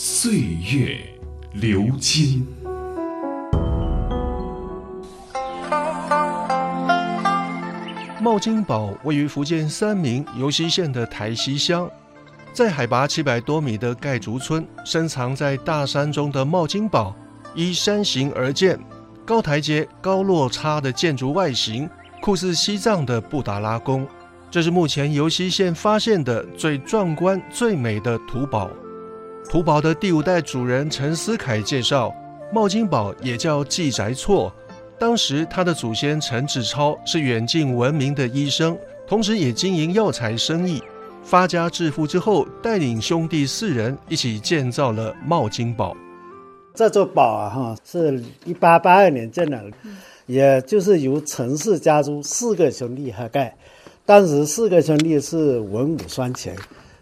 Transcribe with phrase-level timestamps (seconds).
[0.00, 0.32] 岁
[0.72, 0.96] 月
[1.54, 2.46] 流金。
[8.20, 11.90] 茂金堡位于福建三明尤溪县的台西乡，
[12.52, 17.12] 在海拔七百多米的盖竹村，深藏在大山中的茂金堡，
[17.56, 18.78] 依山形而建，
[19.26, 21.90] 高台阶、高落差的建筑外形，
[22.22, 24.06] 酷似西藏的布达拉宫。
[24.48, 28.70] 这是目前尤溪县发现的最壮观、最美的土堡。
[29.46, 32.14] 土堡的第五代主人陈思凯介绍，
[32.52, 34.52] 茂金堡也叫季宅厝。
[34.98, 38.76] 当时他的祖先陈志超是远近闻名的医生，
[39.06, 40.82] 同时也经营药材生意。
[41.22, 45.96] 发家致富之后，带领兄弟四人一起建造了茂金堡。
[46.74, 49.62] 这座堡啊，哈，是一八八二年建的，
[50.26, 53.56] 也就是由陈氏家族四个兄弟合盖。
[54.06, 56.56] 当时四个兄弟是文武双全。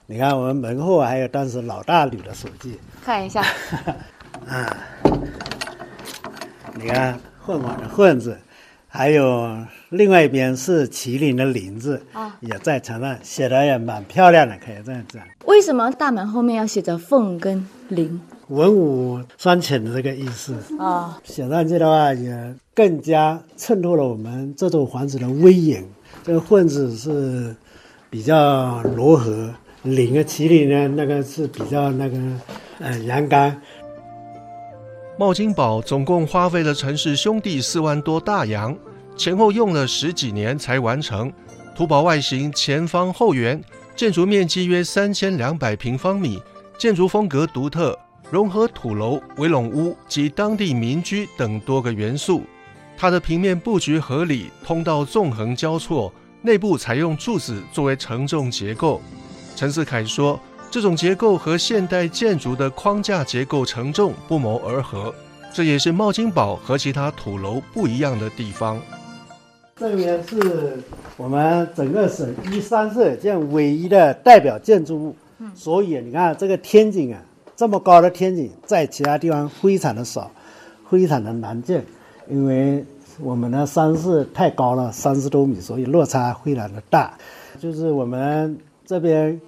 [0.07, 3.43] 你看我们门后还有当时老大吕的手迹，看一下。
[4.47, 4.77] 啊，
[6.75, 7.19] 你看。
[7.47, 8.37] 混网的混字，
[8.89, 9.57] 还有
[9.91, 15.23] 另外一边是麒麟的麟字啊，也在墙上写的也蛮漂亮的，可以这样讲。
[15.45, 18.21] 为什么大门后面要写着凤跟麟？
[18.49, 25.89] 文武双全的这个意思啊，写上去的话也更加衬托了我们这座房子的威严。
[26.25, 27.55] 这个混字是
[28.11, 29.55] 比较柔和，
[29.87, 32.19] 领个麒麟呢，那个是比较那个
[32.81, 33.55] 呃阳刚。
[35.19, 38.77] 茂金堡总共花费了陈氏兄弟四万多大洋，
[39.17, 41.33] 前后用了十几年才完成。
[41.75, 43.63] 土堡外形前方后圆，
[43.95, 46.39] 建筑面积约三千两百平方米，
[46.79, 47.99] 建筑风格独特，
[48.31, 52.43] 融合土楼、围拢屋及当地民居等多个元素。
[52.97, 59.01] 它的平面布局合理，通道纵横交错，内部采用柱子作为承重结构。
[59.57, 60.39] 陈世凯说。
[60.69, 65.15] 这种结构和现代建筑的框架结构承重不谋而合，
[65.55, 68.79] 这也是茂金堡和其他土楼不一样的地方。
[69.77, 70.77] 这边是
[71.17, 75.17] 我们整个省一三社建唯一的代表建筑物，
[75.55, 77.23] 所以你看这个天井啊，
[77.55, 80.31] 这么高的天井在其他地方非常的少，
[80.91, 81.83] 非常的难见，
[82.29, 82.85] 因为
[83.21, 87.17] 我们的山势太高了，三十多米，所以落差非常的大。
[87.59, 89.39] 就是我们这边。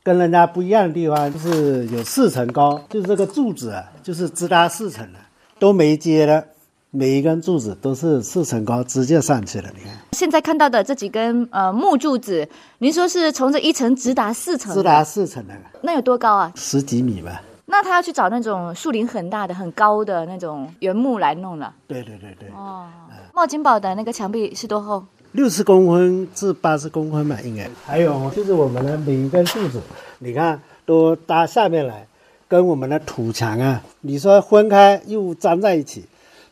[0.00, 5.18] 跟人家不一样的地方就是有四层高，就是这个柱子啊，就是直达四层的，
[5.58, 6.42] 都没接的，
[6.90, 9.68] 每一根柱子都是四层高，直接上去了。
[9.76, 12.48] 你看，现在看到的这几根呃木柱子，
[12.78, 14.74] 您说是从这一层直达四层？
[14.74, 16.50] 直达四层的，那有多高啊？
[16.54, 17.42] 十几米吧。
[17.66, 21.74] 那他要去找那种树林很大的、很高的那种原木来弄了。
[21.86, 22.48] 对对对对。
[22.56, 22.86] 哦，
[23.34, 25.04] 茂金堡的那个墙壁是多厚？
[25.32, 27.68] 六十公分至八十公分吧，应该。
[27.84, 29.80] 还有就是我们的每一根柱子，
[30.18, 32.06] 你看都搭下面来，
[32.48, 36.04] 跟我们的土墙啊，你说分开又粘在一起。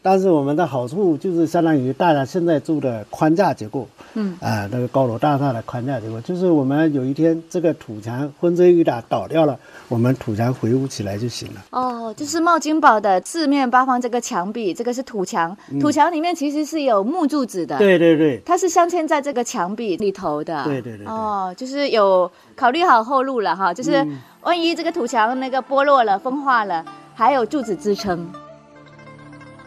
[0.06, 9.58] 但是我们的好处就是相当于大家现在住的框架结构，嗯，啊，那个高楼大厦的框架结构，就是我们有一天这个土墙风吹雨打倒掉了，
[9.88, 11.64] 我们土墙回屋起来就行了。
[11.70, 17.76] 哦，就是茂金堡的四面八方这个墙壁，这个是土墙，土墙里面其实是有木柱子的。
[17.78, 20.62] 对对对，它是镶嵌在这个墙壁里头的。
[20.62, 21.04] 对对对。
[21.08, 24.06] 哦，就是有考虑好后路了哈，就是
[24.42, 28.24] 万一这个土墙那个剥落了、风化了，还有柱子支撑。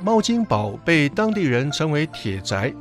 [0.02, 2.74] 猫金堡被当地人称为铁宅，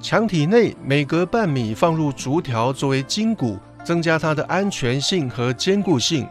[0.00, 6.26] 墙体内每隔半米放入竹条作为筋骨，增加它的安全性和坚固性。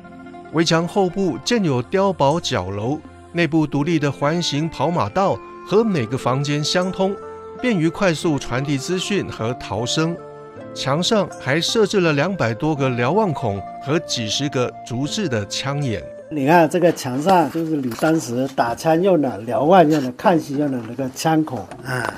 [0.52, 3.00] 围墙后部建有碉堡角楼，
[3.32, 7.16] 内部独立的环形跑马道和每个房间相通，
[7.62, 10.16] 便于快速传递资讯和逃生。
[10.76, 16.04] 墙上还设置了两百多个瞭望孔和几十个竹制的枪眼。
[16.34, 22.12] 你看这个墙上就是你当时打枪用的、瞭望用的、看戏用的那个枪孔啊。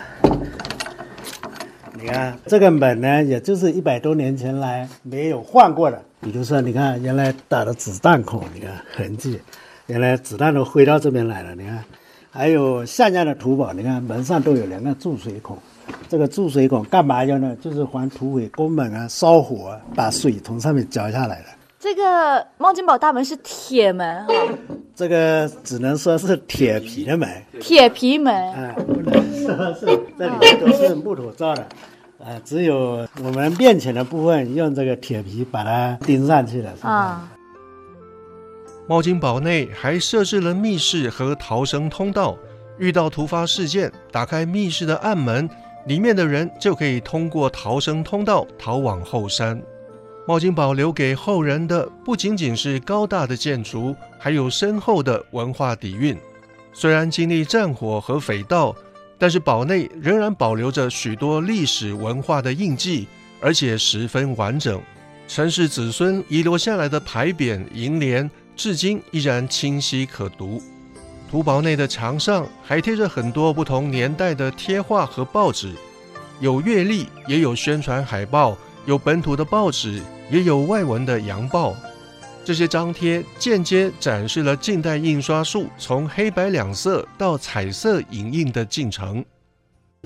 [1.94, 6.02] 你看这个门呢，也就是一百多年前来没有换过的。
[6.22, 9.40] 比如说，你看原来打的子弹孔，你看痕迹，
[9.88, 11.54] 原来子弹都飞到这边来了。
[11.56, 11.84] 你看，
[12.32, 15.58] 还有像样的土堡，你看门上都有两个注水孔。
[16.08, 17.56] 这个注水孔干嘛用呢？
[17.62, 21.48] 就是防土匪攻门啊、烧火，把水从上面浇下来的。
[21.86, 24.34] 这个猫金堡大门是铁门哈、
[24.96, 27.30] 这个只能说是铁皮的门，
[27.62, 28.34] 铁皮门。
[28.54, 29.86] 啊，不能说是
[30.18, 31.62] 这里面都是木头造的，
[32.18, 36.74] 啊，只有我们面前的部分用这个铁皮把它钉上去了。
[36.82, 37.30] 啊，
[38.88, 42.36] 猫金堡内还设置了密室和逃生通道，
[42.80, 45.48] 遇到突发事件，打开密室的暗门，
[45.86, 49.62] 里面的人就可以通过逃生通道逃往后山。
[50.28, 56.18] 茂金堡留给后人的不仅仅是高大的建筑，还有深厚的文化底蕴。
[56.74, 58.76] 虽然经历战火和匪盗，
[59.20, 63.08] 但是堡内仍然保留着许多历史文化的印记，
[63.40, 64.82] 而且十分完整。
[65.28, 70.60] 陈氏子孙遗留下来的牌匾、楹联，至今依然清晰可读。
[71.30, 75.72] 土堡内的墙上还贴着很多不同年代的贴画和报纸，
[76.40, 81.76] 有月历，也有宣传海报，有本土的报纸，也有外文的洋报。
[82.44, 89.26] 这些张贴间接展示了近代印刷术从黑白两色到彩色影印的进程。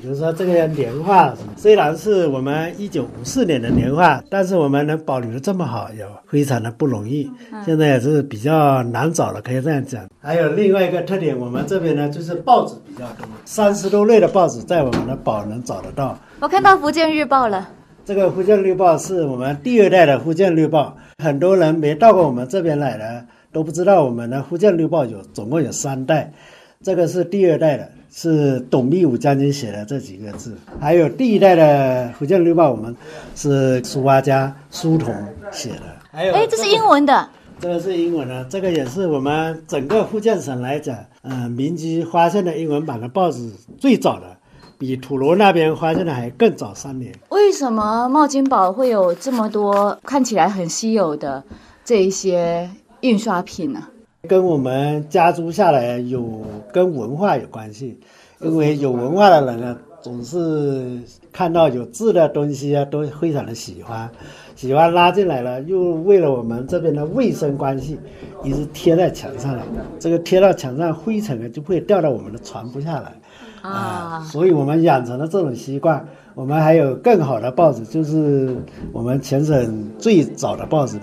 [0.01, 7.29] 比如说这个年画，虽然是我们一九五四年的年画，但是我们能保留的这么好，也非常的不容易。
[7.65, 10.07] 现在也是比较难找了，可以这样讲。
[10.21, 16.17] 还有另外一个特点，我们这边呢就是报纸比较多，三十多类的报纸在我们的宝能找得到。
[16.39, 17.67] 我看到福建日报了。
[18.09, 26.33] 这个福建绿报是我们第二代的福建绿报，很多人没到过我们这边来的都不知道我们的福建绿报有总共有三代，
[26.81, 32.95] 这个是第二代的，是董必武将军写的这几个字，还有第一代的福建绿报，我们
[33.35, 35.13] 是书画家苏童
[35.51, 37.29] 写的，还有哎，这是英文的。
[37.59, 44.35] 这个是英文的，这个也是我们整个福建省来讲，呃，民居发现的英文版的报纸最早的，
[44.79, 47.13] 比土楼那边发现的还更早三年。
[47.29, 51.43] 为什么茂金堡会有这么多看起来很稀有的
[51.83, 52.69] 这一些
[53.01, 53.83] 印刷品呢？
[54.27, 56.41] 跟我们家族下来有
[56.73, 57.99] 跟文化有关系，
[58.39, 60.99] 因为有文化的人啊，总是
[61.31, 64.09] 看到有字的东西啊，都非常的喜欢，
[64.55, 67.99] 喜欢拉进来了，又为了我们这边的卫生关系，
[68.43, 69.63] 一直贴在墙上了。
[69.99, 73.13] 这个贴到墙上，灰尘啊就会掉到我们的床铺下来
[73.61, 76.07] 啊，所以我们养成了这种习惯。
[76.35, 78.55] 我们还有更好的报纸，就是
[78.93, 80.97] 我们全省最早的报纸。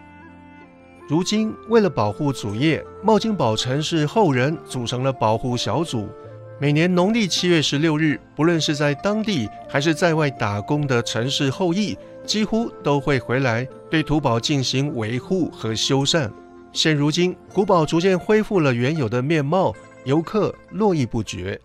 [1.07, 6.07] 如今，为了保护祖业，茂金宝城市后人组成了保护小组。
[6.59, 11.95] 每年农历七月十六日，不论是在当地还是在外打工的城市后裔，
[12.25, 16.31] 几乎都会回来对土堡进行维护和修缮。
[16.73, 19.75] 现如今，古堡逐渐恢复了原有的面貌，
[20.07, 21.61] 游客络绎不绝。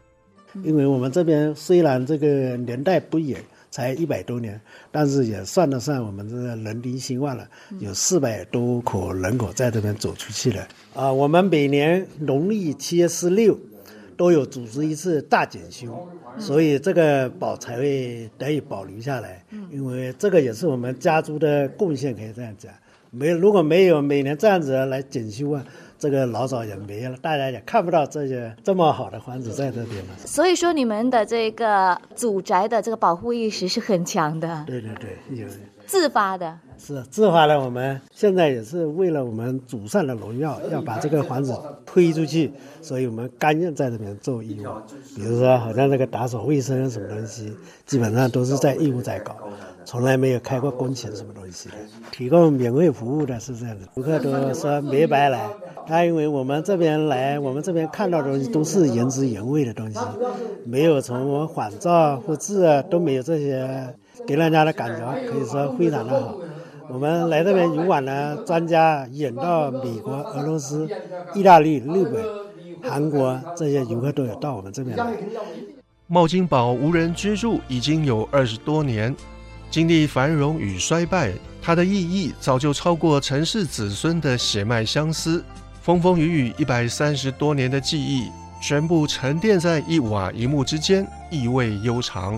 [0.62, 4.60] 因为我们这边虽然这个年代不远，才一百多年，
[4.92, 7.48] 但是也算得上我们这个人丁兴旺了，
[7.80, 10.68] 有四百多口人口在这边走出去了。
[10.94, 13.58] 啊，我们每年农历七月十六
[14.18, 19.44] 都有组织一次大检修，所以这个宝才会得以保留下来。
[19.72, 22.72] 因为这个也是我们家族的贡献，可以这样讲。
[23.10, 25.66] 没如果没有每年这样子来检修啊，
[26.00, 30.18] 这个老早也没了，大家也看不到这些这么好的房子在这边了。
[30.26, 35.46] 所以说，你们的这个祖宅的这个保护意识是很强的，对对对，有
[35.86, 36.58] 自发的。
[36.82, 37.60] 是自发的。
[37.60, 44.68] 我们现在也是为了我们祖上的荣耀，要把这个房子推出去，所以我们甘愿在这边做义务。
[45.16, 47.54] 比如说，好像那个打扫卫生什么东西，
[47.86, 49.36] 基本上都是在义务在搞，
[49.86, 51.76] 从来没有开过工钱什么东西的。
[52.12, 55.48] 提供免费服务的是这样的，顾客都说没白来。
[55.88, 60.00] 他因为我们这边来，我们这边看到的东西都是原汁原味的东西，
[60.66, 63.96] 没有从我们仿造复制啊，都没有这些，
[64.26, 66.38] 给人家的感觉可以说非常的好。
[66.94, 70.90] 我们来这边游玩呢，专家远到美国、俄罗斯、
[71.34, 72.22] 意大利、日本、
[72.84, 75.06] 韩国这些游客都有到我们这边来。
[76.08, 79.16] 茂金堡无人居住已经有二十多年，
[79.70, 81.32] 经历繁荣与衰败，
[81.62, 85.42] 它的意义早就超过城市子孙的血脉相思。
[85.82, 88.30] 风风雨雨一百三十多年的记忆，
[88.62, 92.38] 全部沉淀在一瓦一木之间，意味悠长。